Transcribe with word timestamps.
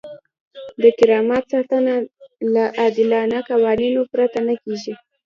د 0.81 0.83
کرامت 0.99 1.43
ساتنه 1.53 1.93
له 2.53 2.63
عادلانه 2.79 3.39
قوانینو 3.49 4.01
پرته 4.11 4.39
نه 4.47 4.55
کیږي. 4.63 4.93